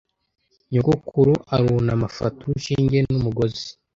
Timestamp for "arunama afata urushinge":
1.55-2.97